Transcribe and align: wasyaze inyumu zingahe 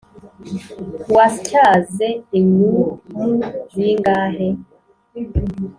wasyaze 1.15 2.07
inyumu 2.39 2.85
zingahe 3.71 4.47